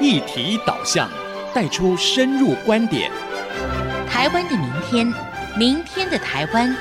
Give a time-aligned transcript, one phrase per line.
[0.00, 1.08] 议题导向，
[1.54, 3.10] 带出深入观点。
[4.08, 5.12] 台湾的明天，
[5.56, 6.74] 明天的台湾，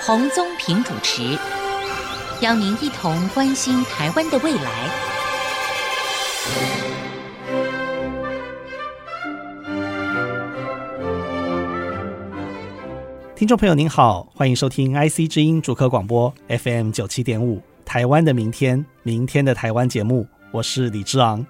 [0.00, 1.36] 彭宗平主持，
[2.40, 4.90] 邀您一同关心台湾的未来。
[13.36, 21.44] 听众朋友您好，欢迎收听 IC 之音主客广播 FM 九七点五，台湾的明天，明天的台湾节目，我是李志昂。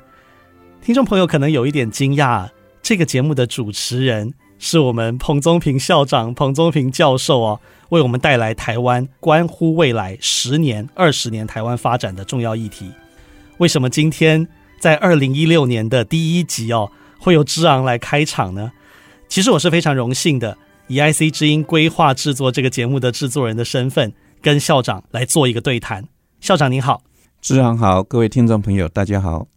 [0.84, 2.50] 听众朋友可能有一点惊讶，
[2.82, 7.60] 这个节目的主持人是我们彭宗平校长、彭宗平教授哦，
[7.90, 12.90] 为我们带来台湾关乎未来十年、二十年台湾发展的重要议题。
[13.58, 14.44] 为什么今天
[14.80, 18.72] 在二零一六年的第一集哦，会由之昂来开场呢？
[19.28, 20.58] 其实我是非常荣幸的，
[20.88, 26.08] 以 IC 之音规划制作这个节目的制作人的身份，跟校长来做一个对谈。
[26.40, 27.04] 校长您好，
[27.40, 29.51] 之昂好，各位听众朋友大家好。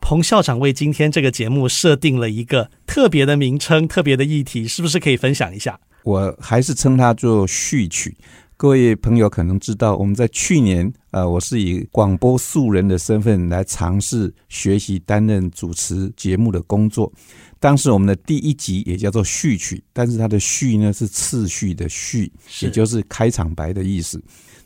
[0.00, 5.78] 彭校长为今天这个节目设定了一个特别的名称、特别的议题，是不是可以分享一下？
[6.04, 8.16] 我还是称它做序曲。
[8.56, 17.12] 各位朋友可能知道，我们在去年，呃，我是以广播素人的身份来尝试学习担任主持节目的工作。
[17.60, 24.20] 当时我们的第一集也叫做序曲，但是它的序呢是次序的序，也就是开场白的意思。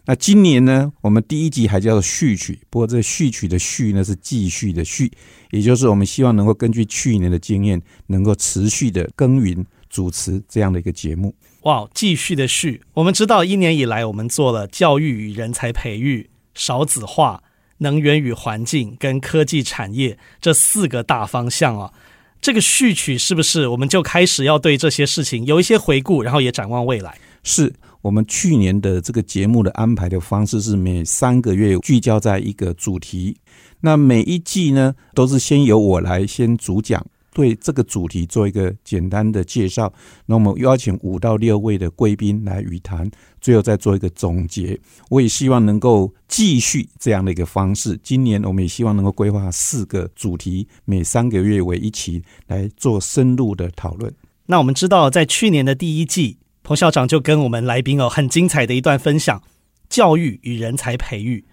[0.05, 5.09] 那今年呢，我们第一集还叫做序曲，不过这个序曲的序呢是继续的续，
[5.53, 11.33] 也就是我们希望能够根据去年的经验，能够持续的耕耘主持这样的一个节目。
[11.63, 17.41] 哇，继续的续，我们知道一年以来我们做了教育与人才培育、少子化、
[17.79, 21.93] 能源与环境跟科技产业这四个大方向啊。
[22.41, 27.17] 这个序曲是不是我们就开始要对这些事情有一些回顾，然后也展望未来？
[27.45, 27.73] 是。
[28.03, 33.37] 我们去年的这个节目的安排的方式是每三个月聚焦在一个主题，
[33.81, 39.93] 那每一季呢都是先由我来先主讲，对这个主题做一个简单的介绍，
[40.27, 43.09] 那我们邀请五到六位的贵宾来语谈，
[43.41, 44.77] 最后再做一个总结。
[45.09, 54.13] 我也希望能够继续这样的一个方式，今年我们也希望能够规划四个主题，每三个月为一期来做深入的讨论。
[54.47, 56.39] 那我们知道，在去年的第一季。
[56.77, 59.43] 校长就跟我们来宾哦，很精彩的一段分享，
[59.89, 61.45] 教育与人才培育。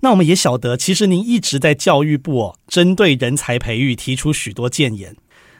[0.00, 5.16] 那我们也晓得，其实您一直在教育部哦，针对人才培育提出许多建言。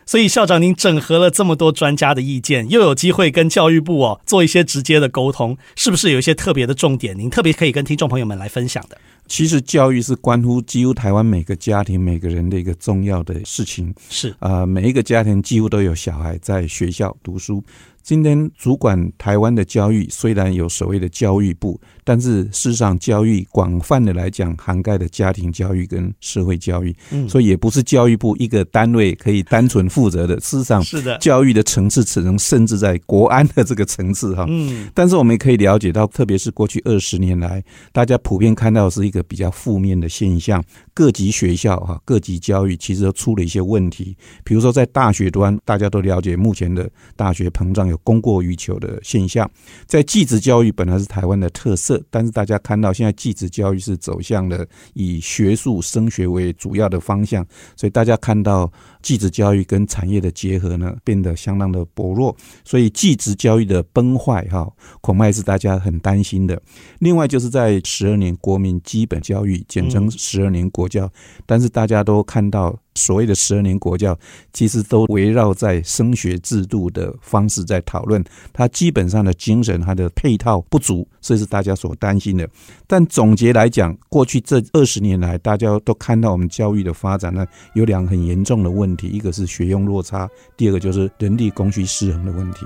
[0.09, 7.19] 所以校长您整合了这么多专家的意见，又有机会跟教育部哦做一些直接的沟通，是不是有一些特别的重点？
[7.19, 8.97] 您特别可以跟听众朋友们来分享的。
[9.27, 13.93] 其实教育是关乎几乎台湾每个家庭每个人的一个重要的事情。
[14.09, 17.65] 是啊，每一个家庭几乎都有小孩在学校读书。
[18.07, 30.39] 今天主管台湾的教育，虽然有所谓的教育部，但是事实上教育广泛的来讲，涵盖的家庭教育跟社会教育，嗯，所以也不是教育部一个单位可以单纯负责的。
[30.39, 34.47] 事实上，是的，教育的层次只能甚至在国安的这个层次哈。
[34.49, 37.63] 嗯，但是我们也可以了解到，特别是过去二十年来，
[37.93, 44.17] 大家普遍看到的是一个比较负面的现象，各级学校哈，各级教育其实都出了一些问题。
[44.43, 47.97] 比如说在大学端，大家都了解目前的大学膨胀有。
[48.07, 49.51] 供过于求的现象，
[49.87, 57.47] 在继职教育本来是台湾的特色，但是大家看到现在继职教育是走向了以学术升学为主要的方向，
[57.77, 58.71] 所以大家看到
[59.07, 64.69] 技职教育跟产业的结合呢，变得相当的薄弱，所以技职教育的崩坏哈，
[65.01, 66.61] 恐怕是大家很担心的。
[66.99, 71.09] 另外就是在十二年国民基本教育，简称十二年国教，
[71.47, 72.77] 但是大家都看到。
[72.99, 74.19] 所谓的十二年国教，
[74.55, 78.25] 其实都围绕在升学制度的方式在讨论，
[78.55, 82.49] 它基本上的精神，它的配套不足，这是大家所担心的。
[82.87, 92.65] 但总结来讲，过去这二十年来，大家都看到我们教育的发展呢，有两个很严重的问题，一个是学用落差，第二个就是人力供需失衡的问题。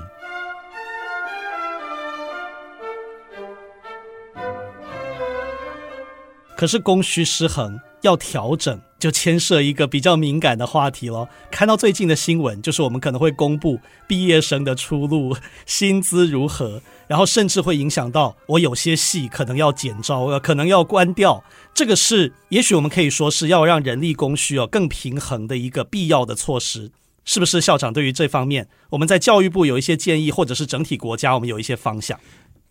[6.56, 11.29] 可是供需失衡要调整，就牵涉一个比较敏感的话题了。
[11.50, 15.35] 看到最近的新闻，就是我们可能会公布毕业生的出路、
[15.67, 21.43] 薪资如何，然后甚至会影响到我有些系可能要减招，呃可能要关掉。
[21.75, 26.91] 这个是也许我们可以说是要让人力供需哦更平衡的一个必要的措施，
[27.25, 27.61] 是不是？
[27.61, 32.20] 校长对于这方面，我们在教育部有一些建议，或者是整体国家我们有一些方向。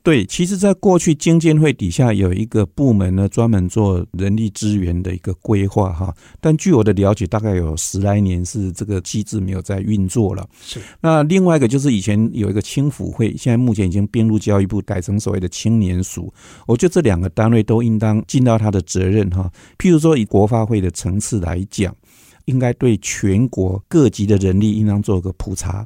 [0.01, 6.13] 对，其实，在过去经监会底下有一个部门呢，专门做人力资源的一个规划哈。
[6.39, 10.47] 但据我的了解，大概有十来年是这个机制没有在运作了。
[10.61, 10.79] 是。
[11.01, 16.33] 那另外一个就是以前有一个青辅会，现在目前已经并入教育部，改成所谓的青年署。
[16.65, 19.51] 我觉得这两个单位都应当尽到他的责任哈。
[19.77, 21.95] 譬如说，以国发会的层次来讲。
[22.45, 25.85] 应该对全国各级的人力应当做个普查。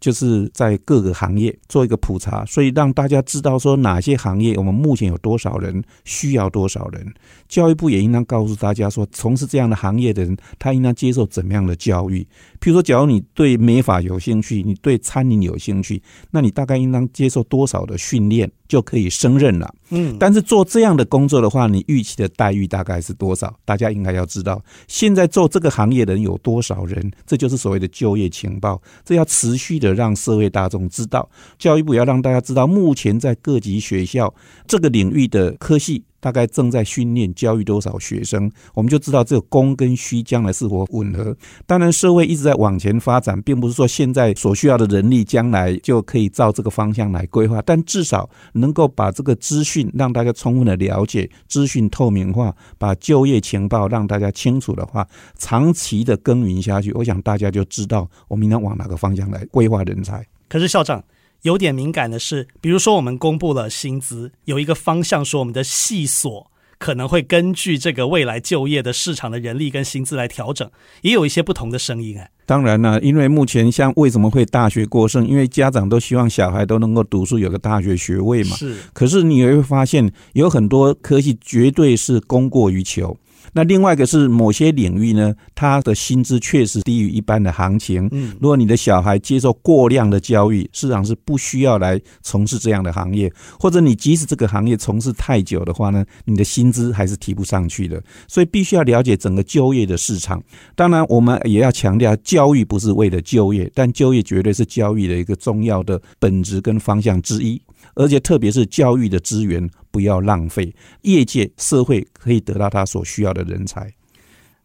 [0.00, 7.06] 就是在各个行业做一个普查，所以让大家知道说哪些行业我们目前有多少人，需要多少人。
[7.48, 12.26] 教育部也应当告诉大家说，从事这样的行业的人，他应当接受怎么样的教育。
[12.60, 19.74] 譬如说，假如你对美发有兴趣，你对餐饮有兴趣，那你大概应当接受多少的训练，就可以胜任了。
[19.90, 23.54] 嗯，但是做这样的工作的话，你预期的待遇大概是多少？
[23.64, 27.10] 大家应该要知道，现在做这个行业的人有多少人？
[27.26, 31.28] 这就是所谓的就业情报，这要持续的让社会大众知道。
[31.58, 34.34] 教育部要让大家知道，目前在各级学校
[34.66, 36.04] 这个领域的科系。
[36.20, 41.36] 大概正在训练教育多少学生，我们就知道这个供跟需将来是否吻合。
[41.66, 55.06] 当然，社会一直在往前发展，并不是说现在所需要的人力将来就可以照这个方向来规划，但至少能够把这个资讯让大家充分的了解，资讯透明化，把就业情报让大家清楚的话，
[55.38, 60.24] 长期的耕耘下去，我想大家就知道我们应该往哪个方向来规划人才。
[60.48, 61.02] 可是校长。
[61.42, 70.70] 有点敏感的是，比如说我们公布了薪资，有一个方向说我们的系所可能会根据这个未来就业的市场的人力跟薪资来调整，
[71.02, 72.30] 也有一些不同的声音哎。
[72.46, 78.56] 当然了，因为目前像为什么会大学过剩，因为家长都希望小孩都能够读书，有个大学学位嘛。
[78.56, 78.76] 是。
[78.92, 83.16] 可是你也会发现，有很多科技绝对是供过于求。
[83.52, 88.08] 那另外一个是某些领域呢，他的薪资确实低于一般的行情。
[88.12, 98.02] 嗯，如果你的小孩接受过量的教育，市场是不需要来从事这样的行业，或者你即使这个行业从事太久的话呢，你的薪资还是提不上去的。
[98.28, 100.42] 所以必须要了解整个就业的市场。
[100.74, 107.60] 当然，我们也要强调，教育不是为了就业，但就业绝对是教育的一个重要的本质跟方向之一。
[107.94, 113.92] 而且特别是教育的资源不要浪费，业界社会可以得到他所需要的人才。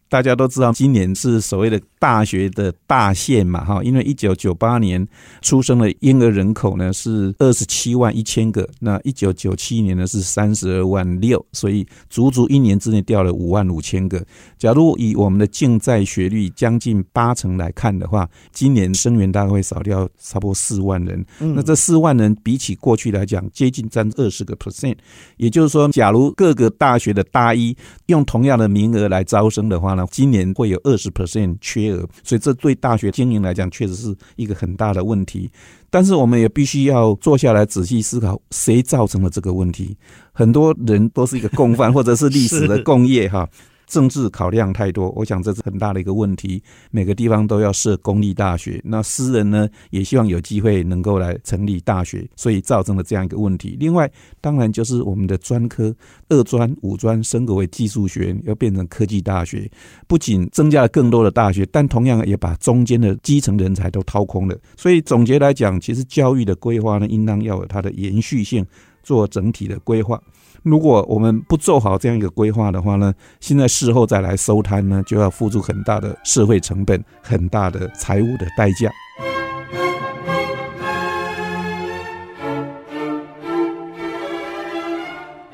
[0.08, 5.04] 大家都知道，今年是所谓的大学的大限嘛，哈，因为一九九八年
[5.42, 14.24] 出生的婴儿人口呢是二十七万一千个，那一九九七年呢是三十二万六，所以足足一年之内掉了五万五千个。
[14.56, 21.26] 假如以我们的竞在学率将近八成来看的话，今年生源大概会少掉差不多四万人。
[21.40, 24.94] 那这四万人比起过去来讲，接近占二十个 percent，
[25.38, 27.76] 也就是说，假如各个大学的大一
[28.06, 35.50] 用同样的名额来招生的话呢，今年会有二十 percent 缺额，所以这对大学经营来讲确实是一个很大的问题。
[35.90, 39.96] 但是我们也必须要坐下来仔细思考，谁造成了这个问题？
[40.32, 43.48] 很多人都是一个共犯，或者是历史的 共业哈。
[43.86, 46.62] 政治考量太多，我想这是很大的一个问题。
[46.90, 53.76] 每个地方都要设公立大学，那私人呢也希望有机会能够来成立大学，所以造成了这样一个问题。
[53.78, 54.10] 另外，
[54.40, 55.94] 当然就是我们的专科
[56.28, 59.70] 二专、五专升格为技术学院，要变成科技大学，
[60.06, 64.58] 不仅增加了更多的大学，但同样也把中间的基层人才都掏空了。
[64.76, 68.66] 所以总结来讲，其实教育的规划呢，应当要有它的延续性，
[69.06, 70.20] 做整体的规划。
[70.64, 78.90] 如果我们不做好这样一个规划的话呢，现在事后再来收摊呢，就要付出很大的社会成本，很大的财务的代价。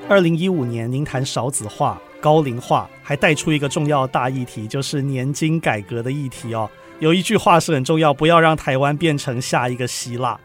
[0.08, 6.70] 二零一五年，您谈少子化、高龄化，还带出一个重要大议题，就是年金改革的议题哦。
[7.00, 10.40] 有一句话是很重要，不要让台湾变成下一个希腊。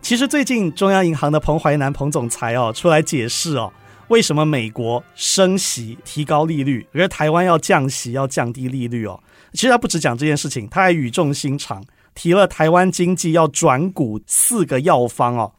[0.00, 3.72] 其实最近中央银行的彭淮南彭总裁哦出来解释哦。
[4.08, 9.20] 为什么美国升息提高利率，而台湾要降息要降低利率哦？
[9.52, 15.52] 其实他不只讲这件事情，他还语重心长提了台湾经济要转股四个药方哦。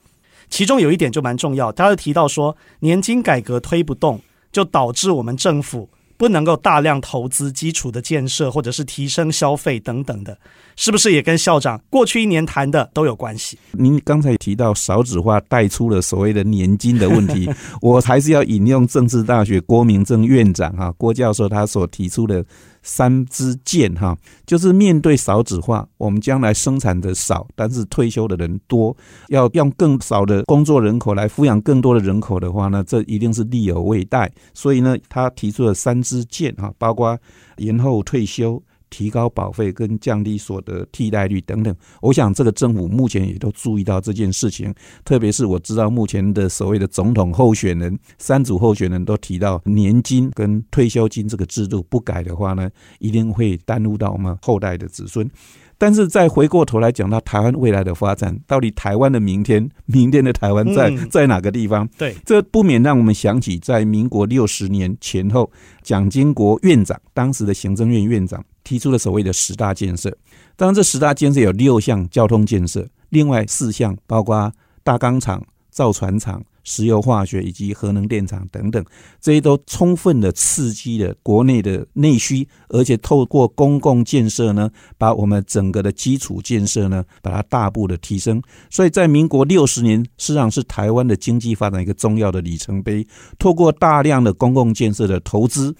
[0.50, 4.20] 其中有一点就蛮重要，他就提到说，年金改革推不动，
[4.52, 5.88] 就导致我们政府。
[6.20, 10.38] 不能够大量投资基础的建设，或者是提升消费等等的，
[10.76, 13.58] 是不是也跟校长过去一年谈的都有关系？
[13.72, 17.50] 您刚才提到少子化带出了所谓的年金的问题，
[17.82, 22.44] 我还是要引用政治大学郭明正院长啊郭教授他所提出的。
[22.82, 28.96] 三支箭哈，就是面对少子化，我们将来生产的少，但是退休的人多，
[29.28, 34.32] 要用更少的工作人口来抚养更多的人口的话呢，这一定是力有未待。
[34.54, 37.18] 所以呢，他提出了三支箭哈，包括
[37.58, 38.62] 延后退休。
[38.90, 44.74] 提高保费跟降低所得替代率等等，我想这个政府目前也都注意到这件事情。
[45.06, 52.70] 特别是我知道目前的所谓的总统候选人，三组候选人都提到年金跟退休金这个制度不改的话呢，
[53.00, 55.30] 一定会耽误到我们后代的子孙。
[55.80, 61.90] 但是再回过头来讲到台湾未来的发展，到底台湾的明天，明天的台湾在在哪个地方？
[61.98, 68.46] 对，这不免让我们想起在民国六十年前后，蒋经国院长当时的行政院院长。
[68.62, 70.16] 提出了所谓的十大建设。
[70.56, 74.52] 当然，这十大建设有六项交通建设，另外四项包括
[74.84, 76.44] 大钢厂、造船厂。
[76.70, 78.86] 石油化学以及核能电厂等等，
[79.20, 88.40] 这些都充分的刺激了国内的内需，而且透过公共建设呢，把我们整个的基础建设呢，把它大步的提升。
[88.70, 93.06] 所以在民国六十年，实际上是台湾的经济发展一个重要的里程碑。
[93.40, 95.76] 透过大量的公共建设的投资，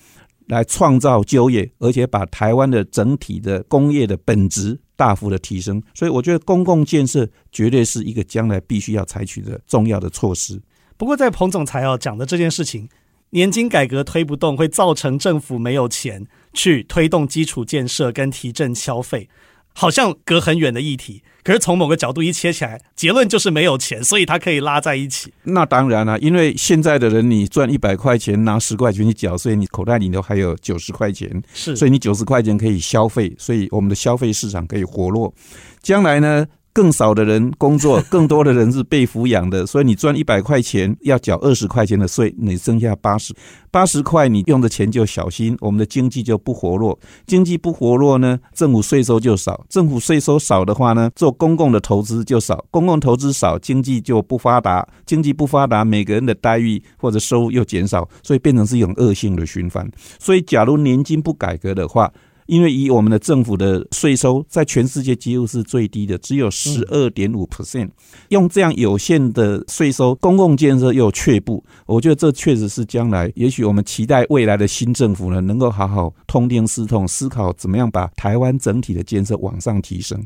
[0.48, 5.80] 来创造就业，而且把台湾的整体的工业的本质大幅的提升。
[5.94, 10.60] 所以我觉得公共建设绝对是一个将来必须要采取的重要的措施。
[11.00, 12.90] 不过，在彭总裁要讲的这件事情，
[13.30, 19.30] 年金改革推不动，会造成政府没有钱去推动基础建设跟提振消费，
[19.74, 21.24] 好像隔很远的议题。
[21.42, 25.34] 可是从某个角度一切起来，结论就是没有钱，所以它可以拉在一起。
[25.44, 35.34] 那当然了，因为现在的人，你赚一百块钱，拿十块钱去缴税，你口袋里头还有九十块钱，是，所以你九十块钱可以消费，所以我们的消费市场可以活络。
[35.82, 36.46] 将来呢？
[36.72, 43.34] 更少的人工作，更多的人是被抚养的，所以你赚一百块钱要缴二十块钱的税，你剩下八十
[43.72, 46.98] 八十块，你用的钱就小心，我们的经济就不活络。
[47.26, 59.90] 经济不活络呢，政府税收就少，政府税收少的话呢，做公共的投资就少，公共投资少，经济就不发达，经济不发达，每个人的待遇或者收入又减少，所以变成是一种恶性的循环。
[60.20, 62.12] 所以，假如年金不改革的话，
[62.50, 67.90] 因为以我们的政府的税收，在全世界几乎是最低的，只有十二点五 percent。
[68.30, 80.20] 用这样有限的税收，公共建设又却步，我觉得这确实是将来，也许我们期待未来的新政府呢，能够好好痛定思痛，思考怎么样把台湾整体的建设往上提升。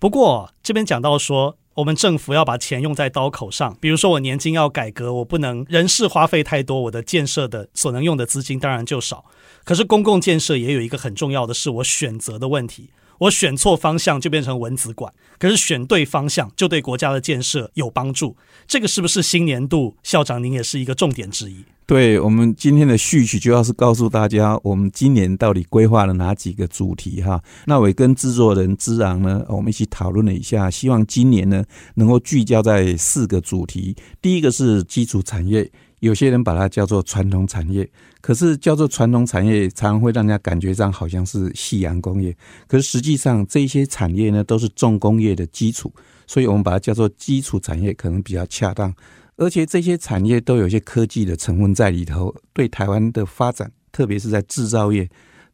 [0.00, 9.26] 不过这边讲到说，我们政府要把钱用在刀口上，比如说我年金要改革，我不能人事花费太多，我的建设的所能用的资金当然就少。
[9.62, 12.88] 可是公共建设也有一个很重要的是我选择的问题，
[13.20, 18.34] 我选错方向就变成蚊子馆，可是选对方向就对国家的建设有帮助。
[18.66, 21.56] 这个是不是新年度校长您也是一个重点之一？
[21.84, 27.42] 对，我们今天的序曲就要是告诉大家，我们今年到底规划了哪几个主题哈？
[27.66, 31.62] 那我也跟制作人之昂呢，我们一起讨论了一下，希望今年呢
[31.96, 33.94] 能够聚焦在四个主题。
[34.22, 35.70] 第一个是基础产业。
[36.00, 37.88] 有些人把它叫做传统产业，
[38.20, 42.36] 可是叫做传统产业，常常会让人家感觉上好像是夕阳工业。
[42.66, 45.92] 可是实际上，这些产业呢，都是重工业的基础，
[46.26, 48.92] 所以我们把它叫做基础产业，可能比较恰当。
[49.36, 55.08] 而且这些产业都有一些科技的成分在里头，对台湾的发展，特别是在制造业，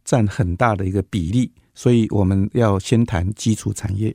[0.04, 1.52] 占很大的一个比例。
[1.74, 4.14] 所以我们要先谈基础产业。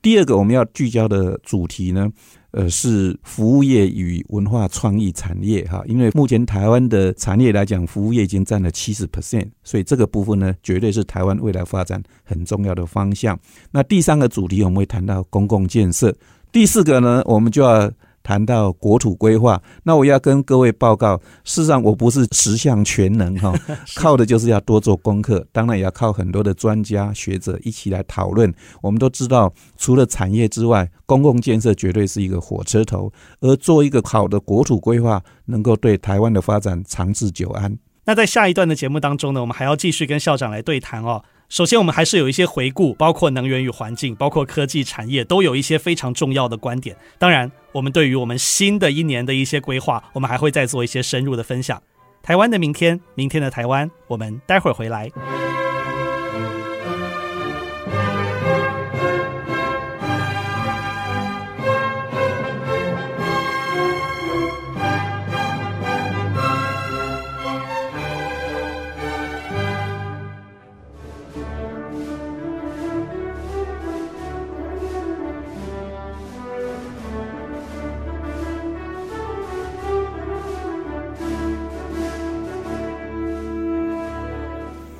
[0.00, 2.08] 第二个我们要聚焦的主题呢，
[2.56, 5.82] 呃，是服务业与文化创意产业哈。
[5.86, 13.38] 因为目前台湾的产业来讲，服务业已经占了七十 percent，所以这个部分呢，绝对是台湾未来发展很重要的方向。
[13.70, 16.16] 那第三个主题我们会谈到公共建设，
[16.50, 17.92] 第四个呢，我们就要。
[18.26, 23.54] 谈到国土规划，那我要跟各位报告，事实上我不是十项全能哈，
[23.94, 28.52] 靠的就是要多做功课，当然也要靠很多的专家学者一起来讨论。
[28.82, 37.78] 我们都知道，除了产业之外，公共建设绝对是一个火车头，而做一个好的国土规划，能够对台湾的发展长治久安。
[38.06, 41.22] 那在下一段的节目当中呢，我们还要继续跟校长来对谈哦。
[41.48, 46.96] 首先，我们还是有一些回顾，包括能源与环境，包括科技产业，都有一些非常重要的观点。
[47.18, 51.80] 当然，我们对于我们新的一年的一些规划，我们还会再做一些深入的分享。
[52.20, 55.08] 台湾的明天，明天的台湾，我们待会儿回来。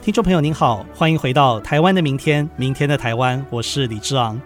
[0.06, 4.40] 听众朋友您好，欢迎回到台湾的明天，明天的台湾，我是李之昂。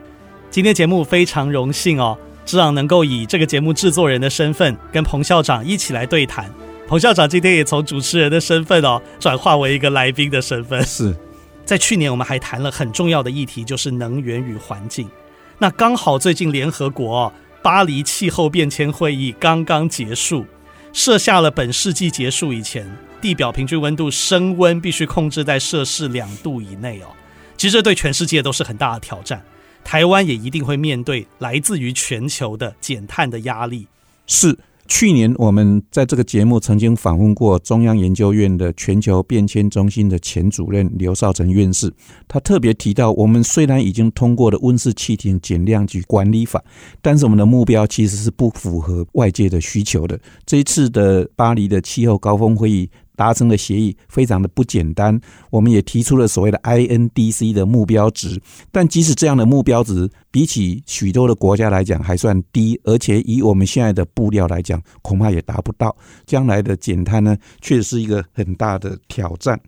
[0.51, 6.51] 今天节目非常荣幸哦，之昂能够以这个节目制作人的身份跟彭校长一起来对谈。
[6.89, 10.83] 彭校长今天也从主持人的身份哦，转化为一个来宾的身份。
[10.83, 11.15] 是
[11.67, 15.07] 在去年我们还谈了很重要的议题，就是能源与环境。
[15.59, 20.47] 那刚好最近联合国哦，巴黎气候变迁会议刚刚结束，
[20.95, 22.91] 设下了本世纪结束以前，
[23.21, 27.07] 地表平均温度升温必须控制在摄氏两度以内哦，
[27.57, 29.43] 其实这对全世界都是很大的挑战，
[29.85, 33.87] 台湾也一定会面对来自于全球的减碳的压力。
[34.27, 34.57] 是。
[34.93, 41.95] 去年我们在这个节目曾经访问过中央研究院的全球变迁中心的前主任刘少成院士，
[42.27, 46.61] 他特别提到，我们虽然已经通过了温室气体减量及管理法，
[47.01, 50.19] 但是我们的目标其实是不符合外界的需求的。
[50.45, 52.91] 这一次的巴黎的气候高峰会议。
[53.17, 58.41] 达成的协议非常的不简单，我们也提出了所谓的 INDC 的目标值，
[58.73, 65.95] 但即使这样的目标值，比起许多的国家来讲还算低，而且以我们现在的布料来讲，恐怕也达不到。
[66.25, 69.61] 将来的减碳呢，确实是一个很大的挑战。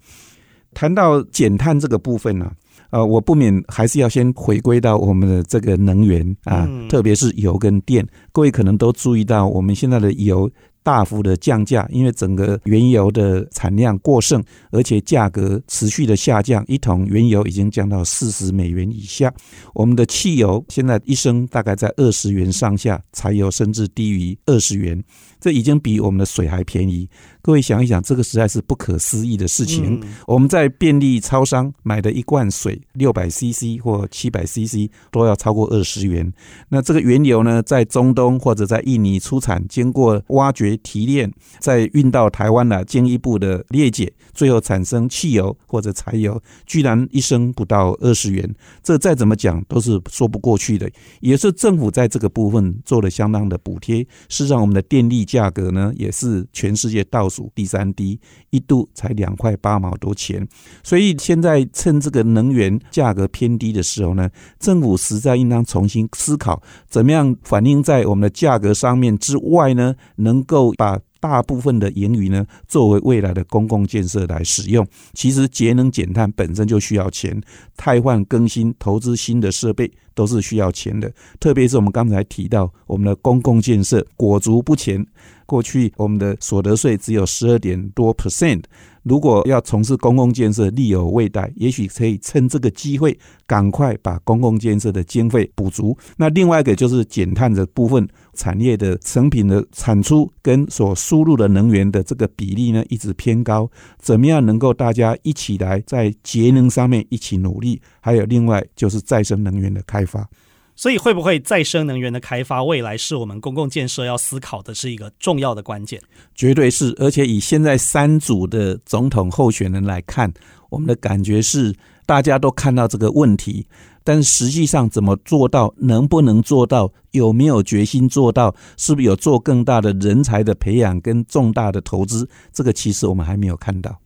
[0.73, 2.51] 谈到减碳这个部分呢，
[2.89, 8.07] 呃，我不免还是要先回归到我们的这个能源啊，特别是油跟电。
[8.33, 10.51] 各位可能都注意到，我们现在的油。
[10.83, 19.33] 大幅的降价，因为整个原油的产量过剩，而且价格持续的下降，一桶原油已经降到四十美元以下。
[19.75, 25.03] 我们的汽油现在一升大概在二十元上下，柴油甚至低于二十元。
[25.41, 27.09] 这已经比我们的水还便宜，
[27.43, 30.01] 各位想一想，这个实在是不可思议的事情。
[30.29, 36.33] 我们在便利超商买的一罐水，六百 CC 或七百 CC 都要超过二十元。
[36.69, 48.49] 那这个原油呢，在中东或者在印尼出产，经过挖掘提炼，再运到台湾来进一步的裂解，最后产生汽油或者柴油，居然一升不到二十元，
[48.85, 50.89] 这再怎么讲都是说不过去的。
[51.21, 55.23] 也是政府在这个部分做了相当的补贴，是让我们的电力。
[55.33, 58.21] 价格呢，也是全世界倒数第三低，
[58.51, 60.47] 一度才两块八毛多钱。
[60.83, 71.01] 所以现在趁这个能源价格偏低的时候呢，政府实在应当重新思考，怎么样反映在我们的价格上面之外呢，能够把。
[71.23, 74.85] 大部分的盈余呢，作为未来的公共建设来使用。
[75.15, 77.41] 其实节能减碳本身就需要钱，
[77.77, 81.13] 汰换更新、投资新的设备都是需要钱的。
[81.39, 85.07] 特别是我们刚才提到，我们的公共建设裹足不前。
[85.47, 88.65] 过去我们的所得税只有十二点多 percent，
[89.03, 95.97] 如果要从事公共建设，力有未逮，也许可以趁这个机会，赶快把公共建设的经费补足。
[96.17, 103.71] 那另外一个就是减碳的部分，产业的成品的产出跟所输入的能源的这个比例呢，一直偏高。
[103.99, 107.81] 怎么样能够大家一起来在节能上面一起努力？
[108.01, 110.29] 还有另外就是再生能源的开发。
[110.75, 116.01] 所以，会不会再生能源的开发，未来是我们公共建设要思考的是一个重要的关键？
[116.35, 116.95] 绝对是。
[116.99, 120.33] 而且，以现在三组的总统候选人来看，
[120.71, 121.75] 我们的感觉是，
[122.07, 123.67] 大家都看到这个问题，
[124.03, 132.29] 但实际上怎么做到，能不能做到，有没有决心做到，是不是有做更大的人才的培养跟重大的投资？
[132.53, 134.01] 这个其实我们还没有看到。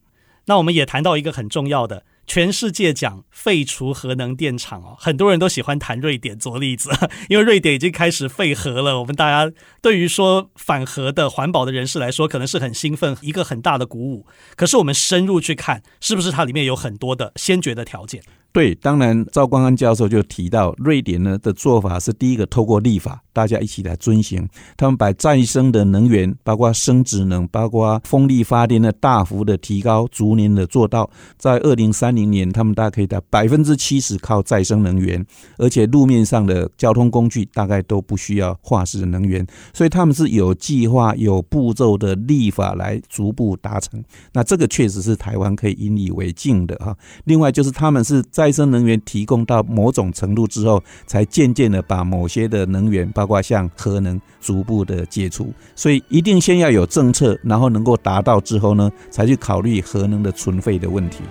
[0.47, 2.03] 那我们也谈到一个很重要的。
[2.27, 6.91] 全世界讲废除核能电厂哦，很多人都喜欢谈瑞典做例子，
[7.31, 8.99] 因为瑞典已经开始废核了。
[8.99, 14.27] 我们大家对于说反核的环保的人士来说，可能是很兴奋，一个很大的鼓舞。
[14.57, 18.23] 可是我们深入去看，是不是它里面有很多的先决的条件？
[18.57, 24.49] 对，当然赵光安教授就提到，瑞典呢的做法是第一个透过立法，大家一起来遵循。
[24.79, 35.23] 他们把再生的能源，包括生质能，包括风力发电的大幅的提高，逐年的做到，在二零三零年，他们大概可以达百分之七十靠再生能源，
[35.59, 44.03] 而且路面上的交通工具大概都不需要化石能源，所以他们是有计划、有步骤的立法来逐步达成。
[44.33, 46.97] 那这个确实是台湾可以引以为敬的哈。
[47.25, 55.53] 另外就是他们是在再生能源提供到某种程度之后，才渐渐的把某些的能源，包括像核能，逐步的解除。
[55.75, 61.25] 所以一定先要有政策，然后能够达到之后呢，才去考虑核能的存废的问题。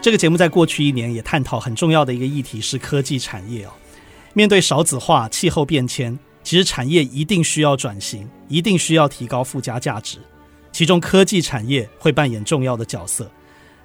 [0.00, 3.72] 这个节目在过去一年也探讨很重要的一个议题是科技产业哦，
[4.32, 6.18] 面对少子化、气候变迁。
[6.42, 10.18] 其实产业一定需要转型，一定需要提高附加价值，
[10.72, 13.30] 其中科技产业会扮演重要的角色。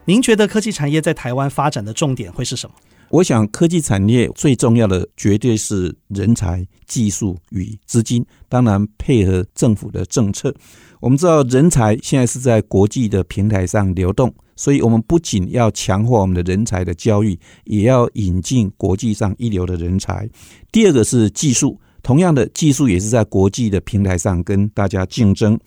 [0.06, 2.76] 您觉得科技产业在台湾发展的重点会是什么？
[3.10, 10.54] 我想科技产业最重要的绝对是人才、技术与资金，当然配合政府的政策。
[11.00, 20.28] 我们知道人才现在是在国际的平台上流动，所以我们不仅要强化我们的人才的教育，也要引进国际上一流的人才。
[20.72, 21.80] 第二个是技术。
[22.08, 25.60] 同样的技术也是在国际的平台上跟大家竞争。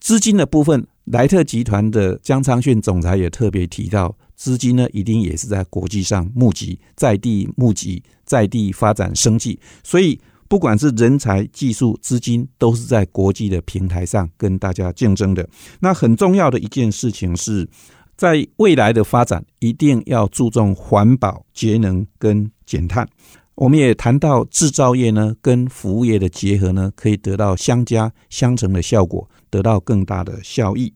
[0.00, 9.60] 资金的部分，莱特集团的江昌训总裁也特别提到，资金呢一定也是在国际上募集，在地募集，在地发展生计。
[9.84, 15.46] 所以，不管是人才、技术、资金，都是在国际的平台上跟大家竞争的。
[15.80, 17.68] 那很重要的一件事情是。
[18.14, 23.08] 在未来的发展，一定要注重环保、节能跟减碳。
[23.54, 30.92] 我们也谈到制造业呢，跟服务业的结合呢，可以得到相加相乘的效果，得到更大的效益。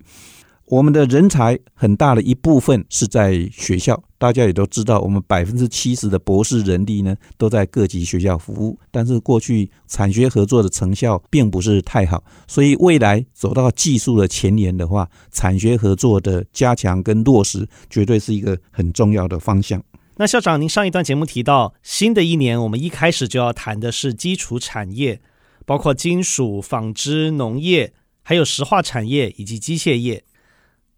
[0.64, 8.76] 我们的人才很大的一部分是在学校，大家也都知道，我们百分之七十的博士人力呢都在各级学校服务。
[8.90, 19.80] 但是过去产学合作的成效并不是太好，所以未来走到技术的前沿的话，产学合作的加强跟落实，绝对是一个很重要的方向。
[20.18, 25.20] 那校长，您上一段节目提到，新的一年我们一开始就要谈的是基础产业，
[25.66, 30.24] 包括金属、纺织、农业，还有石化产业以及机械业。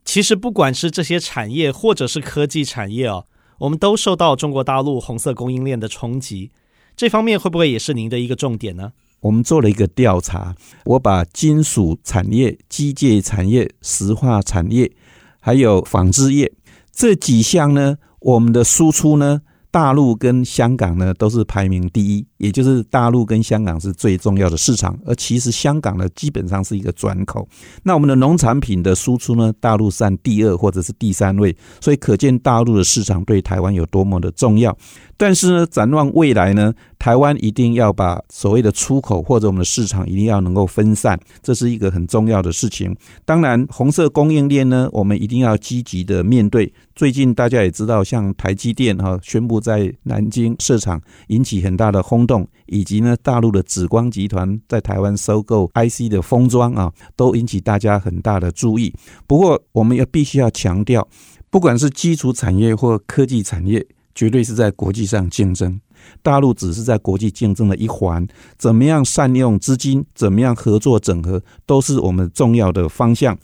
[0.05, 3.27] 其实，不管是这些产业，或者是科技产业哦，
[3.59, 6.53] 我们都受到中国大陆红色供应链的冲击。
[6.97, 8.93] 这方面会不会也是您的一个重点呢？
[9.19, 10.55] 我们做了一个调查，
[10.85, 14.93] 我把金属产业、机械产业、石化产业，
[15.41, 16.53] 还有纺织业
[16.93, 27.49] 这几项呢，我们的输出呢，大陆跟香港呢都是排名第一，也就是大陆跟香港是最重要的市场，而其实香港呢基本上是一个转口。
[27.83, 34.77] 那我们的农产品的输出呢，大陆占第二或者是第三位，所以可见大陆的市场对台湾有多么的重要。
[35.17, 42.95] 但是呢，展望未来呢，台湾一定要把所谓的出口或者我们的市场一定要能够分散，这是一个很重要的事情。
[43.25, 46.73] 当然，红色供应链呢，我们一定要积极的面对。
[46.95, 58.93] 最近大家也知道，像台积电哈宣布在南京设厂，引起很大的轰动，以及呢，大陆的紫光集团在台湾收购 IC 的封装啊，都引起大家很大的注意。
[59.27, 61.07] 不过，我们要必须要强调，
[61.49, 63.87] 不管是基础产业或科技产业。
[64.15, 65.81] 绝对是在国际上竞争，
[66.23, 68.27] 大陆只是在国际竞争的一环。
[68.57, 73.37] 怎么样善用资金，怎么样合作整合，都是我们重要的方向。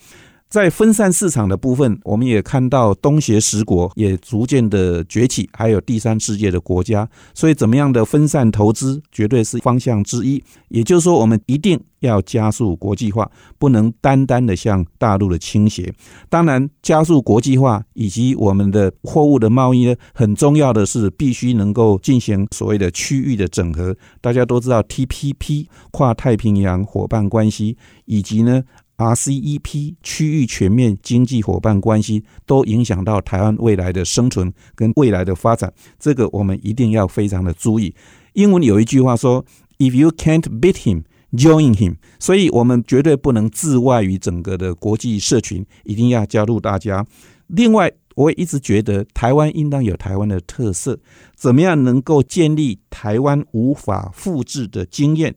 [0.55, 7.09] 在分散市场的部分，我们也看到东协十国也逐渐的崛起，还有第三世界的国家。
[7.35, 10.41] 所以，怎么样的分散投资，绝对是方向之一。
[10.69, 15.93] 也就是说，我们一定要加速国际化，不能单单的向大陆的倾斜。
[16.29, 23.97] 当然，加速国际化以及我们的货物的贸易呢，很重要的是必须能够进行所谓的区域的整合。
[24.21, 28.63] 大家都知道 TPP 跨太平洋伙伴关系，以及呢。
[28.97, 37.95] RCEP 区域全面经济伙伴关系都影响到台湾未来的生存跟未来的发展，这个我们一定要非常的注意。
[38.35, 39.45] 英文有一句话说
[39.79, 41.03] ：“If you can't beat him,
[41.33, 47.05] join him。”所以，我们绝对不能自外于整个的国际社群，一定要加入大家。
[47.49, 50.99] 另外，我也一直觉得台湾应当有台湾的特色，
[51.35, 55.35] 怎么样能够建立台湾无法复制的经验、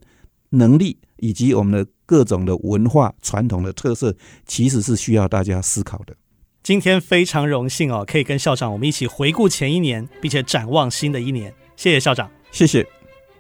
[0.52, 1.90] 能力以及我们的。
[2.08, 6.16] 各种的文化传统的特色，其实是需要大家思考的。
[6.64, 11.54] 今天非常荣幸哦，可以跟校长我们一起回顾前一年，并且展望新的一年。
[11.76, 12.88] 谢谢校长，谢谢。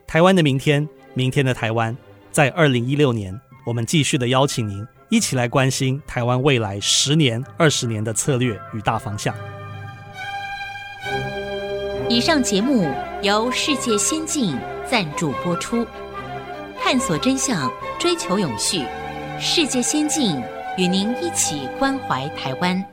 [0.05, 1.95] 台湾的明天，明天的台湾，
[2.29, 9.33] 在二零一六年，我们继续的邀请您一起来关心台湾未来十年、二十年的策略与大方向。
[12.09, 12.85] 以上节目
[13.21, 14.57] 由世界先进
[14.91, 15.87] 赞助播出。
[16.81, 18.83] 探索真相，追求永续，
[19.39, 20.41] 世界先进
[20.77, 22.83] 与您一起关怀台湾。